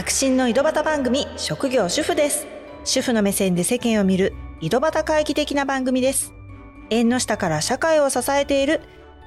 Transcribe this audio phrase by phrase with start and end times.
[0.00, 2.46] 革新の井戸端番組職業主婦です。
[2.84, 4.32] 主婦の目線で世間を見る
[4.62, 6.32] 井戸端会議的な番組です。
[6.88, 8.80] 縁の下から社会を支えている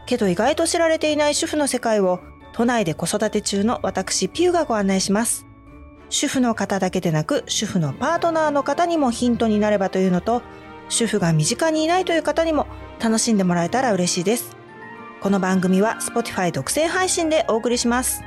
[0.07, 2.21] けど意外と知られていない主婦の世界を
[2.54, 5.45] 都内で子育て中の私ピューがご案内します。
[6.09, 10.41] 主婦の方だけでなく主婦のパートナーの方にもヒントになればというのと
[10.90, 12.66] 主婦が身近にいないという方にも
[12.99, 14.58] 楽しんでもらえたら嬉しいです。
[15.21, 18.23] この番組は Spotify 独占配信でお送りします。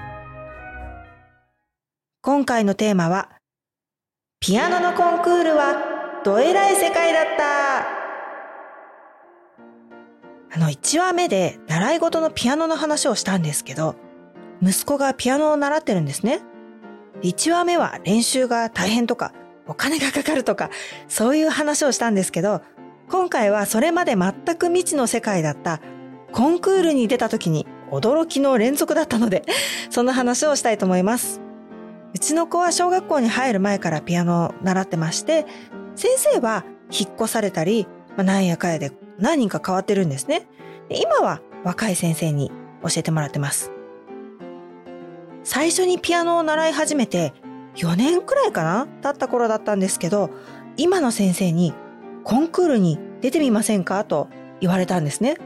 [2.27, 3.29] 今回のテーマは、
[4.41, 5.77] ピアノのコンクールは
[6.25, 7.83] どえらい世界だった
[10.57, 13.95] あの、1話目で習い事のピアノの話をしたんですけど、
[14.61, 16.41] 息子がピアノを習ってるんですね。
[17.23, 19.33] 1話目は練習が大変とか、
[19.69, 20.71] お金がかかるとか、
[21.07, 22.61] そういう話をしたんですけど、
[23.09, 25.81] 今回はそれまで全く未知の世界だった
[26.33, 29.45] コンクールに出た時に驚きの連続だったので、
[29.91, 31.46] その話をしたいと思います。
[32.17, 35.45] うちの子は小学校に入る前からピアノを習ってまして、
[35.97, 37.87] 先生は引っ越されたり、
[38.17, 40.49] まあ、なんやかやで何人か変わってるんですね。
[40.89, 42.51] 今は若い先生に
[42.83, 43.71] 教えてもらってます。
[45.45, 47.35] 最初にピアノを習い始めて
[47.75, 50.31] 4年くらいかな経った頃だったんですけど、
[50.79, 51.75] 今の先生に
[52.25, 54.29] コンクールに出てみませんかと
[54.63, 55.37] 言われたんですね。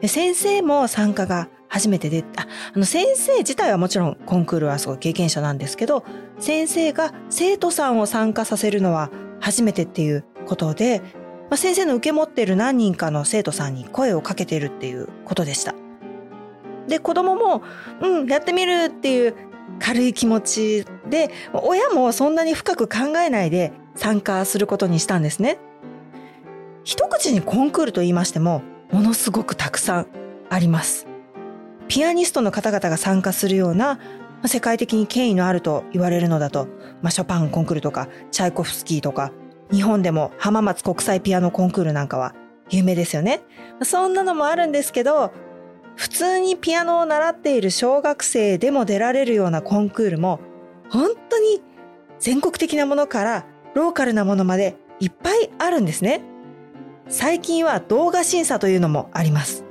[0.00, 6.04] で先生も参加が初めてで、あ、あの先生自体はもちろんコンクールはすごい経験者なんですけど、
[6.38, 11.00] 先生が生徒さんを参加させるのは初めてっていうことで、
[11.48, 15.74] まあ、先生の受け持ってる何人かの生徒さんに声をかけてるっていうことでした。
[16.88, 17.62] で、子供も、
[18.02, 19.34] うん、やってみるっていう
[19.80, 25.58] 軽い気持ちで、親もそんなに深く考えないで参加することにしたんですね。
[26.84, 30.06] 一口にコンクールと言いましても、ものすごくたくさん
[30.50, 31.11] あります。
[31.92, 34.00] ピアニストの方々が参加するような
[34.46, 36.66] 世界的に権威のあると言われるのだと、
[37.02, 39.30] まあ、ショパンコンクールとか、チャイコフスキーとか、
[39.70, 42.34] 日本でも浜松国際ピアノコンクールなんかは
[42.70, 43.42] 有名ですよね。
[43.82, 45.32] そんなのもあるんですけど、
[45.94, 50.40] 普通にピアノを習っている小学生でも出られるようなコンクールも、
[50.88, 51.60] 本当に
[52.18, 53.44] 全国的なものから
[53.74, 56.22] ローカルなものまでいっぱいあるんですね。
[57.10, 59.61] 最近は動画審査というのもあります。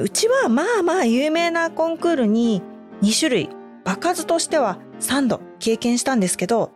[0.00, 2.62] うちはまあまあ有名なコンクールに
[3.02, 3.50] 2種類、
[3.84, 6.72] 場数としては3度経験したんですけど、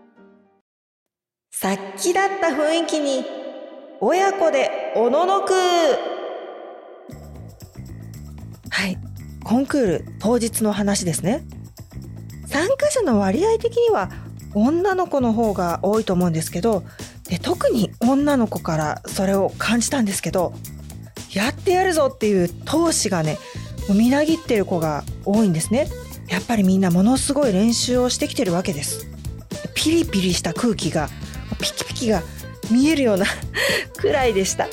[1.50, 3.24] さっきだった雰囲気に
[4.00, 5.54] 親子でおののく
[8.68, 8.98] はい、
[9.42, 11.46] コンクール当日の話ですね。
[12.46, 14.10] 参加者の割合的には
[14.54, 16.84] 女の子の方が多いと思うんですけど
[17.28, 20.52] で特に女の子からそれを感じたんですけど
[21.34, 23.38] やってやるぞっていう闘志がね
[23.92, 25.88] みなぎってる子が多いんですね。
[26.28, 29.06] やっぱりみんなものすごい練習をしてきてるわけです。
[29.74, 31.08] ピリピリした空気が
[31.60, 32.22] ピキピキが
[32.70, 33.26] 見えるような
[33.98, 34.68] くらいでした。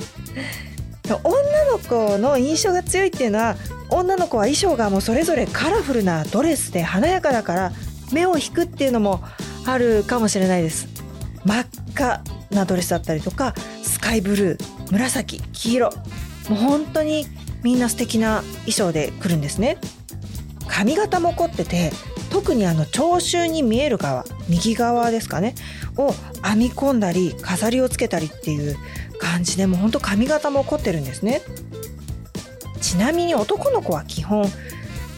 [1.24, 3.58] 女の子の印象が強いっていうのは
[3.90, 7.74] 女の子は衣装がもうそれぞれカラフルなドレスで華やかだから
[8.14, 9.22] 目を引くっていうのも
[9.66, 10.88] あるかもしれないです。
[11.44, 15.90] 真っ赤なドレスだったりとかスカイブルー紫黄色。
[16.50, 17.26] もう本当に
[17.64, 19.78] みんな素敵な衣装で来るんですね。
[20.68, 21.92] 髪型も凝ってて
[22.30, 25.54] 特にあの聴衆に見える側右側ですかね
[25.98, 26.14] を
[26.44, 28.78] 編み込んだり飾りをつけたりっていう
[29.20, 31.42] 感じでもうほんと髪型も凝ってるんですね。
[32.80, 34.46] ちなみに男の子は基本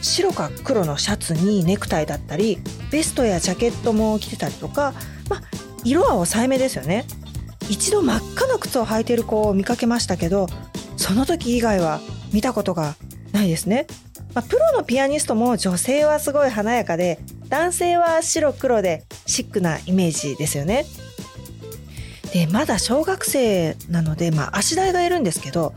[0.02, 2.58] 白か黒のシャツにネクタイだったり
[2.90, 4.92] ベストやジャケットも着てたりとか、
[5.30, 5.40] まあ、
[5.82, 7.06] 色は抑えめですよね。
[7.70, 10.48] 一度真っ赤な靴を履いてる子を見かけましたけど
[11.04, 12.00] その時以外は
[12.32, 12.94] 見たことが
[13.30, 13.86] ないですね。
[14.32, 17.18] まあ、プロのピアニストも女性はすごい華やかで
[17.50, 20.86] 男性は白黒でシックなイメージですよね。
[22.32, 25.74] でまだ小学生なので、まあ、足台がいるんですけど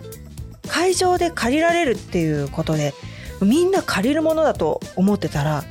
[0.65, 2.93] 会場で借りられるっていうことで
[3.41, 5.65] みんな借りるものだと思ってたら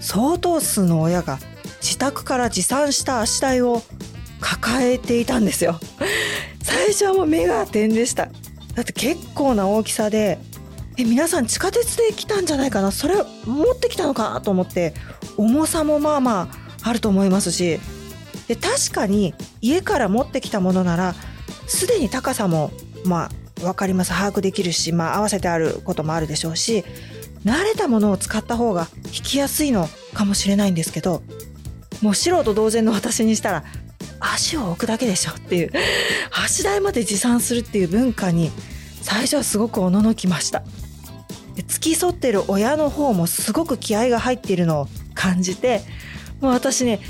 [0.00, 1.38] 相当数の親が
[1.80, 3.80] 自宅から持参した足台を
[4.40, 5.78] 抱えていたんですよ
[6.64, 8.28] 最初はもう目が点でした
[8.78, 10.38] だって結構な大きさで
[10.96, 12.92] え皆さん地下鉄で来たんじゃないかな？
[12.92, 14.94] それ持ってきたのかと思って
[15.36, 16.48] 重さもまあま
[16.82, 17.80] ああると思いますし
[18.46, 21.16] で確かに家から持ってきたものなら
[21.66, 22.70] すでに高さも
[23.04, 23.30] まあ
[23.62, 24.12] 分かります。
[24.12, 26.84] 把握できるし、まあ、合わせてあることもあるでしょうし
[27.44, 31.24] 慣れたものを使った方が弾きやすいのかもしれないんですけど
[32.00, 33.64] もう素人同然の私にしたら
[34.20, 35.72] 足を置くだけでしょっていう。
[36.32, 38.50] 足台まで持参するっていう文化に
[39.02, 40.62] 最初はすごくおののきました。
[41.66, 45.82] 付き添ってる親の方もすごく気合が入っているのを感じて
[46.40, 47.00] もう私ね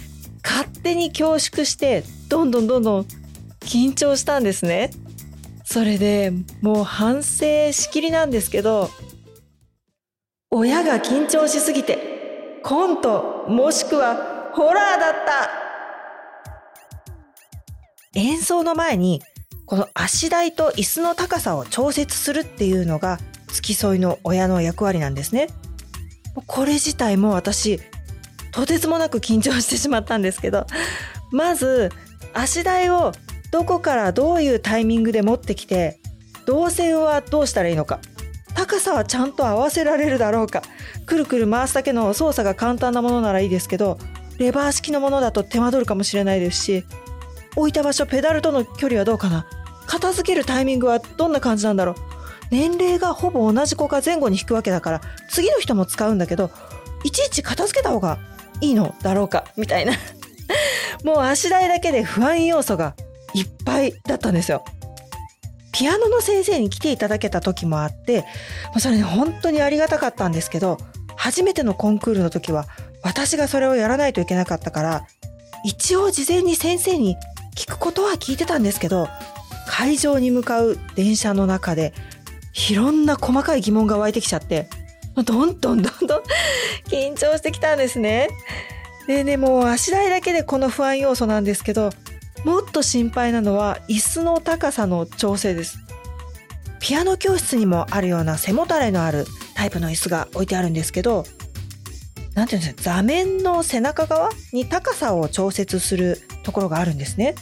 [0.42, 3.06] 勝手に恐縮してどんどんどんどん
[3.60, 4.90] 緊張したんですね。
[5.64, 6.32] それで
[6.62, 8.88] もう反省しきりなんですけど
[10.50, 15.57] 親が緊張しすぎてコントもしくはホラーだった。
[18.14, 19.22] 演奏の前に
[19.66, 23.18] この足台と椅子の高さを調節するっていうのが
[23.48, 25.48] 付き添いの親の役割なんですね。
[26.46, 27.80] これ自体も私
[28.52, 30.66] とてつもなく緊張してしまったんですけど
[31.32, 31.90] まず
[32.32, 33.12] 足台を
[33.50, 35.98] どこからどういうタイミングで持ってきて
[36.46, 38.00] 動線はどうしたらいいのか
[38.54, 40.62] 高さはちゃんと合わせられるだろうか
[41.06, 43.98] くるくる回すだけの操作が簡単なものならいいですけど
[44.38, 46.84] レバー式のものだと手間取るかもしれないですし
[47.56, 49.46] 置いた場所ペダルとの距離はどうかな？
[49.86, 51.94] 片付けるタイミングはどんな感じなんだろう？
[52.50, 56.50] 年齢がほぼ同じ子が前後に引くわけだから次の人も使うんだけど
[57.04, 58.18] いちいち片付けた方が
[58.60, 59.44] いいのだろうか？
[59.56, 59.92] みたいな。
[61.04, 62.94] もう足台だけで不安要素が
[63.34, 64.64] いっぱいだったんですよ。
[65.72, 68.24] ピアノの先生に来ていただけた時もあって
[68.78, 70.78] それね本当にありがたかったんですけど
[71.14, 72.66] 初めてのコンクールの時は
[73.02, 75.06] 私がそれをやらないといけなかったから
[75.64, 77.16] 一応事前に先生に
[77.58, 79.08] 聞くことは聞いてたんですけど
[79.66, 81.92] 会場に向かう電車の中で
[82.70, 84.70] いろんな細かい疑問が湧いてきちゃって
[85.16, 85.90] どんどんどんどん
[86.86, 88.28] 緊張してきたんですね。
[89.08, 91.90] でねもう足台だけでこの不安要素なんですけど
[92.44, 95.78] もっと心配なのは椅子の高さの調整です。
[96.78, 101.24] ピアノ教室にもあるような背もたれのあるタイプの椅子が置いてあるんですけど
[102.38, 107.34] 何て言うんですか座面の背中側に高さを調節するところがあるんですね。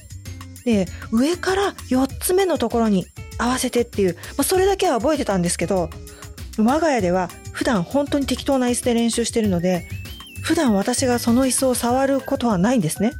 [0.64, 3.06] で上から4つ目のところに
[3.38, 5.90] 合わせてっていう、まあ、それだけは覚えてたんですけど
[6.58, 9.86] 我が家では普段本当に適当な椅子で練習してるので
[10.42, 13.12] 普段私がその椅子を触ることはないんですね。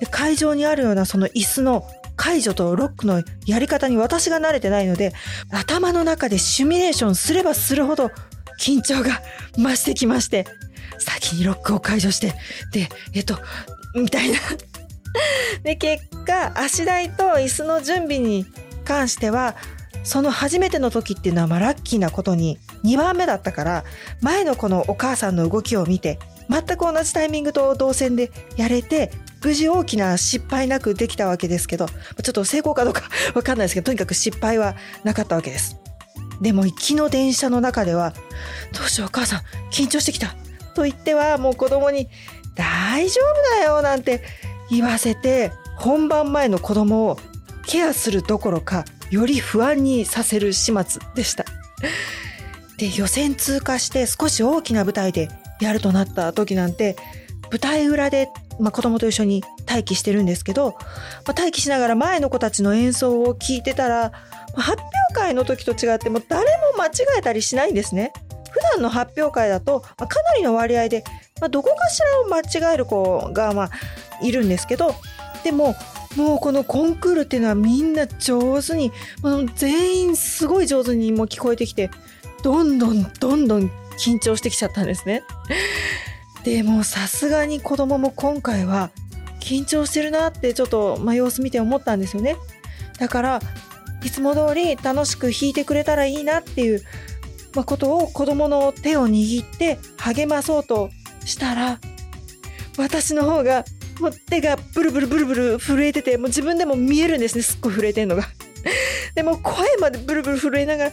[0.00, 1.86] で会場にあるようなその椅子の
[2.16, 5.12] 解除とロックのやり方に私が慣れてないので
[5.50, 8.10] 頭の中でシミュレーションすればするほど
[8.60, 9.22] 緊張が
[9.56, 10.46] 増してきまして
[10.98, 12.34] 先にロックを解除して
[12.72, 13.38] でえっと
[13.94, 14.38] みたいな。
[15.64, 18.46] で結果足台と椅子の準備に
[18.84, 19.56] 関しては
[20.04, 23.84] その初めての時っていうのはまあラッキーなことに2番目だったから
[24.20, 26.18] 前のこのお母さんの動きを見て
[26.48, 29.10] 全く同じタイミングと同線でやれて
[29.42, 31.94] 無事大きな失敗なくできたわけですけどちょ
[32.30, 33.02] っと成功かどうか
[33.34, 35.76] わかんないですけどとにかく失敗はなかったわけです。
[36.40, 38.12] でも行きの電車の中では
[38.72, 39.40] どうしようお母さん
[39.72, 40.36] 緊張してきた。
[40.78, 42.08] と言ってはもう子供に
[42.54, 44.22] 大丈夫だよなんて
[44.70, 47.18] 言わせて本番前の子供を
[47.66, 51.44] ケアするどころかより不安にさせる始末でした
[52.78, 55.28] で予選通過して少し大きな舞台で
[55.60, 56.96] やるとなった時なんて
[57.50, 58.28] 舞台裏で、
[58.60, 60.76] まあ、子供と一緒に待機してるんですけど、
[61.26, 64.12] まあ、待機しながら前の子たちの演奏を聞いてたら、
[64.54, 66.44] 発表会の時と違っても誰
[66.74, 68.12] も間違えたりしないんですね。
[68.78, 71.02] 普段の発表会だと、まあ、かなりの割合で、
[71.40, 73.70] まあ、どこかしらを間違える子が、まあ、
[74.22, 74.94] いるんですけど
[75.42, 75.74] でも
[76.16, 78.92] もうこのコンクールっていうのはみんな上手に
[79.22, 81.90] もう全員すごい上手にも聞こえてきて
[82.42, 85.22] どんどんどんどん緊張してきちゃったんですね。
[86.44, 88.90] でもさすがに子供も今回は
[89.40, 92.36] 緊張してるなってちょっと、まあ、様子見て思ったんですよね。
[92.98, 93.40] だから
[94.04, 96.82] いつも通り楽しく弾いてくれたらいいなっていう、
[97.54, 100.90] まあ、ことを子供の手を握って励まそうと
[101.24, 101.80] したら
[102.76, 103.64] 私の方が
[104.00, 107.42] もう手がブルブルブルブル震えててもう自分でも見えるんですね。
[107.42, 108.22] すっごい震えてんのが。
[109.14, 110.92] でも声までブルブル震えながら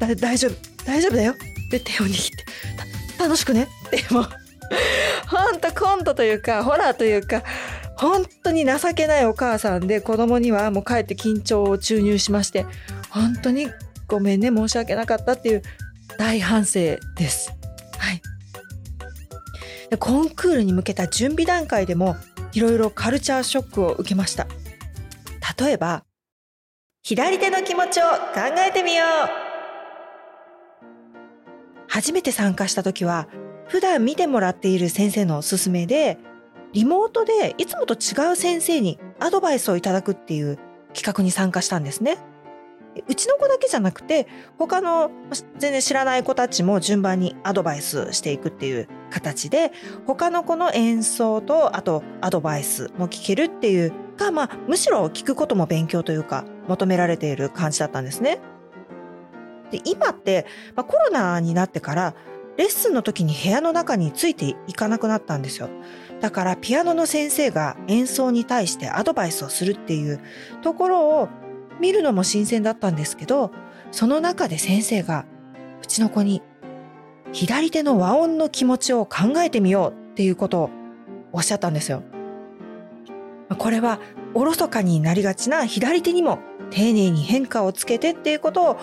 [0.16, 1.34] 「大丈夫大丈夫だよ」
[1.70, 2.44] で手を握って
[3.20, 4.24] 「楽しくね」でも
[5.26, 7.42] ほんとコントというかホラーというか
[7.96, 12.64] 本当に情けないお母さんで子供にはもうかえって緊張を注入しまして
[13.10, 13.68] 本当に
[14.08, 15.62] ごめんね申し訳なかったっていう
[16.18, 16.80] 大反省
[17.16, 17.52] です。
[17.98, 18.22] はい。
[19.90, 22.16] でコンクールに向けた準備段階でも
[22.52, 24.46] いろいろカルチャーショックを受けました。
[25.58, 26.04] 例えば、
[27.02, 28.10] 左手の気持ちを考
[28.68, 29.08] えてみよう
[31.88, 33.28] 初めて参加した時は
[33.66, 36.18] 普段見てもらっている先生のおすすめで
[36.74, 40.58] リモートでいつもと違う先生にアドバイスをいただくっていう
[40.92, 42.18] 企画に参加したんですね。
[43.06, 44.26] うちの子だけじゃなくて
[44.58, 45.10] 他の
[45.58, 49.72] 全然知らない子たちも順番にアドバイスしていくっていう形で
[50.06, 58.40] 他の子の演奏とあとアドバイスも聞けるっていうかまあむしろ聞くことも勉強というか求められている感じだったんですね。
[59.70, 62.14] で今って、まあ、コロナになってから
[62.56, 65.68] レッスンの時に部屋の中についていかなくなったんですよ。
[66.20, 70.20] だからピアノの先生が演奏に対してアドバイスをするっていう
[70.62, 71.28] ところを
[71.80, 73.52] 見るのも新鮮だったんですけど、
[73.90, 75.24] その中で先生が
[75.82, 76.42] うちの子に
[77.32, 80.70] 左手の和音の気持ちを考えてみようっていうことを
[81.32, 82.02] おっしゃったんですよ。
[83.56, 83.98] これは
[84.34, 86.38] おろそかになりがちな左手にも
[86.70, 88.76] 丁寧に変化をつけてっていうことを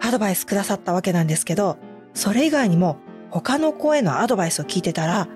[0.00, 1.76] アドバイスくださったわけなんですけど、
[2.14, 2.96] それ以外にも
[3.30, 5.28] 他の子へのアドバイスを聞いてたら、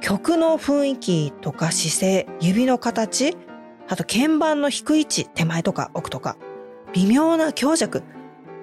[0.00, 3.36] 曲の雰囲気とか姿勢、指の形、
[3.92, 6.38] あと鍵盤の低い位置、手前とか奥とか、
[6.94, 8.02] 微妙な強弱、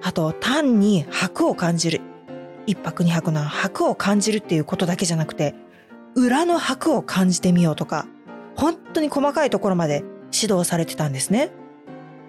[0.01, 2.01] あと単に拍を感じる。
[2.65, 5.53] 一拍二拍の拍を感じるっていうことだけじゃなくて、
[6.15, 8.07] 裏の拍を感じてみようとか、
[8.55, 11.51] 本当に細かいところまで指導されてたんですね。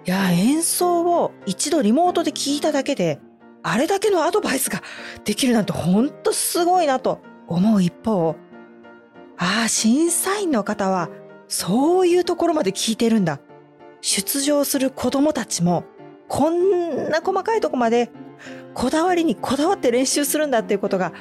[0.05, 3.19] いや、演奏を一度リモートで聞いただけで、
[3.63, 4.83] あれだけのアドバイスが
[5.25, 8.35] できるなんて本当すごいなと思う一方、
[9.39, 11.09] ああ、審査員の方は
[11.51, 13.41] そういうところまで聞いてるんだ。
[13.99, 15.83] 出場する子供たちも
[16.29, 18.09] こんな細かいとこまで
[18.73, 21.11] こだわりにこだわって練習するんだっていうことが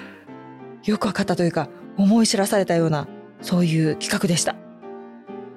[0.84, 3.08] よくわかったというか思い知らされたような
[3.42, 4.54] そういう企画でした。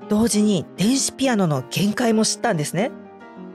[0.09, 2.89] 同時に電子ピアノの限界も知ったんですね。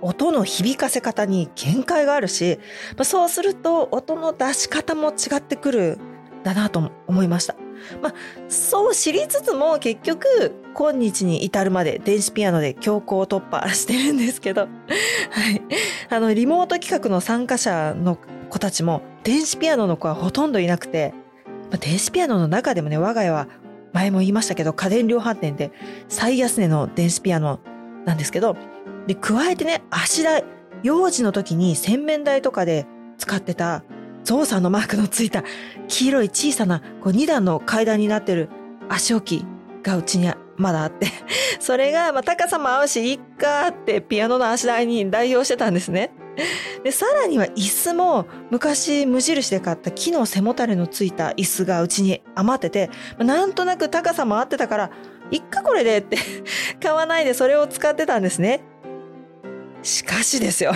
[0.00, 2.60] 音の響かせ方に限界があるし、
[3.02, 5.98] そうすると音の出し方も違ってくる
[6.44, 7.56] だなと思いました。
[8.02, 8.14] まあ、
[8.48, 15.62] そう知りつつも結局今日に至るまで電子ピアノで強行突破してるんですけど、はい。
[16.10, 18.18] あの、リモート企画の参加者の
[18.48, 21.14] 子たちも電子ピアノの子はほとんどいなくて、
[21.70, 23.48] まあ、電子ピアノの中でもね、我が家は
[23.92, 25.72] 前も言いましたけど家電量販店で
[26.08, 27.60] 最安値の電子ピアノ
[28.04, 28.56] なんですけど、
[29.06, 30.44] で、加えてね、足台、
[30.82, 32.86] 幼児の時に洗面台とかで
[33.18, 33.82] 使ってた
[34.28, 35.42] ゾウさんのマークのついた
[35.86, 38.50] 黄色い小さなこう2段の階段になってる
[38.90, 39.46] 足置き
[39.82, 41.06] がうちにまだあって、
[41.60, 46.10] それがまあ高さも合うし、いっかってピアノの足台に代用してたんですね。
[46.84, 54.90] で、さらには椅子も昔無印で買った木の背もたれのついた椅子がうちに余ってて、なんとなく高さも合ってたから、
[55.30, 56.18] いっかこれでって
[56.82, 58.60] 買わないでそれを使ってたんですね。
[59.82, 60.72] しかしですよ、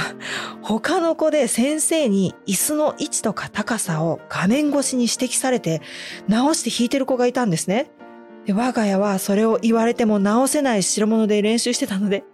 [0.62, 5.82] 他の子で先生に椅子の位置とか高さを画面越しに指摘されて
[6.28, 7.90] 直して弾いてる子がいたんですね。
[8.46, 12.24] で我が家はそれを言われても直せない代物で練習してたので、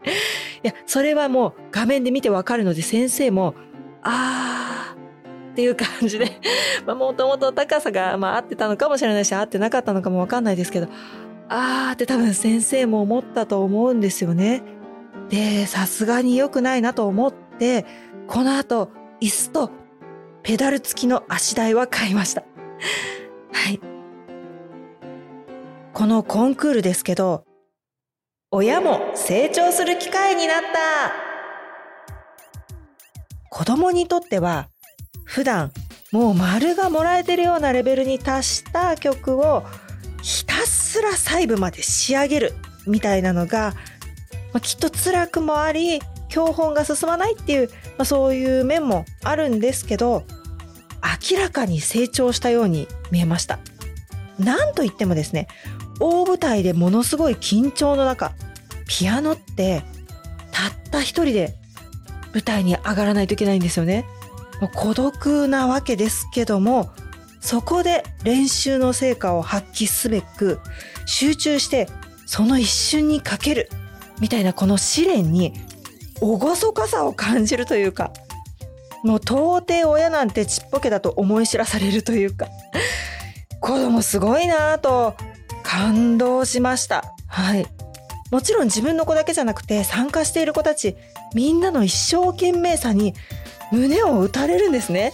[0.62, 3.54] いや、それはもう画面で見てわかるので先生も、
[4.02, 6.40] あーっていう感じで、
[6.86, 10.88] まあもともと高さが、まあ合ってたのかもしれないし合ってなかったのかもわかんないですけど、
[11.48, 14.62] あーって多分先生も思ったと思うんですよね。
[15.28, 17.84] で、さすがに良くないなと思って、
[18.26, 19.70] この後、椅子と
[20.42, 22.42] ペダル付きの足台は買いました。
[23.52, 23.80] はい。
[25.92, 27.44] このコンクールですけど、
[28.50, 31.12] 親も成長する機会になった
[33.50, 34.68] 子供にとっては、
[35.24, 35.72] 普段
[36.10, 39.64] もう丸がもらえてるようなレベルに達した曲を
[40.22, 42.54] ひたすら細部まで仕上げる
[42.86, 43.74] みたいなのが
[44.58, 50.24] まあ、きっと辛くもあり教本が進まないっていう、まあ、そういう面もあるんですけど
[51.30, 53.60] 明らかに成長したように見えました。
[54.36, 55.46] なんといってもですね
[56.00, 58.32] 大舞台でものすごい緊張の中
[58.88, 59.84] ピアノって
[60.50, 61.54] たった一人で
[62.32, 64.06] 舞台に上がらないといけないんですよね。
[64.60, 66.90] もう孤独なわけですけども
[67.40, 70.58] そこで練習の成果を発揮すべく
[71.06, 71.88] 集中して
[72.26, 73.70] その一瞬にかける。
[74.20, 75.52] みたいなこの試練に
[76.20, 76.38] 厳
[76.72, 78.12] かさを感じるというか
[79.04, 82.48] もう到底親なんてちっぽけだと思い知らされるというか
[83.60, 85.14] 子供すごいなと
[85.62, 87.04] 感動しました。
[87.26, 87.66] はい。
[88.30, 90.96] もちろん自分の子だけじゃなくて参加している子たち
[91.34, 93.14] みんなの一生懸命さに
[93.72, 95.12] 胸を打たれるんですね。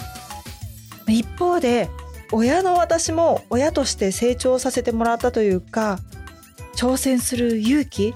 [1.07, 1.89] 一方で
[2.33, 5.99] 親の私も親として成長させてもらったというか
[6.77, 8.15] 挑戦する勇気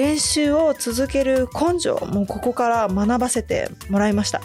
[0.00, 4.40] 練習を続ける根性もここから学ばせてもらいました。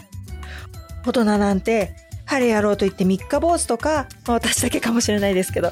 [1.05, 1.95] 大人なんて、
[2.25, 5.71] 晴れやろうと言って三日坊主とか、私だけかもしれないですけど、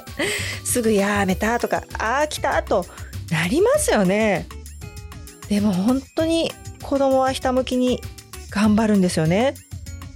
[0.64, 2.86] すぐやめたとか、ああ、来たと
[3.30, 4.48] なりますよね。
[5.50, 6.50] でも本当に
[6.82, 8.00] 子供はひたむきに
[8.52, 9.54] 頑張るんですよね。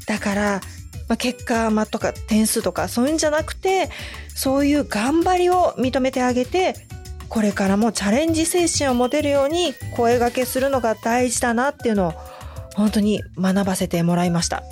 [0.05, 0.61] だから、
[1.09, 3.89] まあ、結果、ま、とか点数とかそういうんじゃなくて、
[4.33, 6.86] そういう頑張りを認めてあげて、
[7.29, 12.13] これからもチャレンジ精神を持てるように声掛けするのが大事だなっていうのを
[12.75, 14.63] 本当に学ばせてもらいました。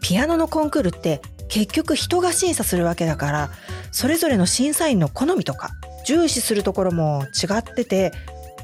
[0.00, 3.50] ピアノのコンクールって結局人が審査するわけだから
[3.92, 5.70] それぞれの審査員の好みとか
[6.06, 8.12] 重視するところも違ってて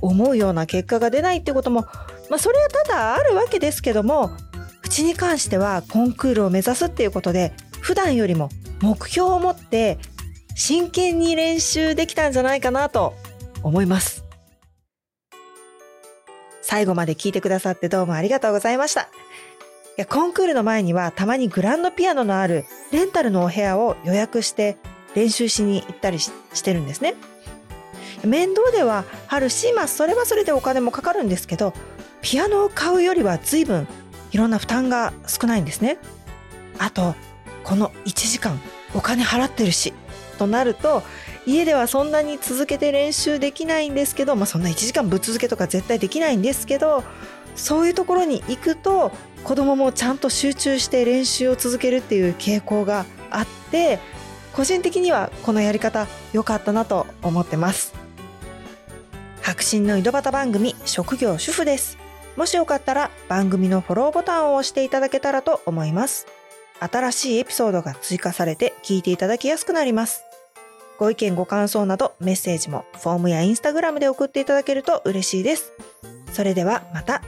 [0.00, 1.82] 思うような結果が出ないってことも
[2.30, 4.30] まあそれはただあるわけですけども
[4.82, 8.48] うちに関してはコンクールを目指すっていうことで普段よりも
[8.80, 9.98] 目標を持って
[10.56, 13.12] 真剣に練習できたんじゃないかなと
[13.62, 14.24] 思います。
[16.62, 19.02] 最後まで聞いてくださってどうもありがとうございました。
[19.02, 19.06] い
[19.98, 24.78] やコンクールの前にはたまにグランドピアノのあるレンタルのお部屋を予約して
[25.14, 26.32] 練習しに行ったりし
[26.64, 27.14] てるんですね。
[28.24, 31.74] 面倒ではあるし、まあ、それはそれでお金もかかるんですけど
[32.22, 33.86] ピアノを買うよりは随分
[34.32, 35.98] いろんな負担が少ないんですね。
[36.78, 37.14] あと
[37.62, 38.58] この1時間
[38.94, 39.92] お金払ってるし
[40.36, 41.02] となると
[41.46, 47.04] 家ではそんなに続けて練習できないんですけど、まあ、そんな1時間ぶっ続けとか絶対できないんですけど
[47.54, 49.12] そういうところに行くと
[49.44, 53.98] 子供もちゃんと集中して練習を続けるっていう傾向があって
[54.52, 57.94] 個人的にはこのやり方良かったなと思ってます。
[59.42, 61.98] 白真の井戸端番組職業主婦です。
[62.36, 66.26] もしよかったら番組のフォローボタンを押していただけたらと思います。
[66.80, 70.25] 新しいエピソードが追加されて聞いていただきやすくなります。
[70.98, 75.72] ご意見ご感想などメッセージもフォームやインスタグラムで送っていただけると嬉しいです。
[76.32, 77.22] それではまた